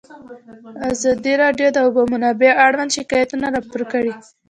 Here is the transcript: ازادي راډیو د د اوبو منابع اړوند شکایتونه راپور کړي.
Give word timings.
ازادي 0.91 1.33
راډیو 1.43 1.67
د 1.71 1.73
د 1.75 1.77
اوبو 1.85 2.01
منابع 2.13 2.51
اړوند 2.65 2.95
شکایتونه 2.97 3.45
راپور 3.55 3.81
کړي. 3.91 4.13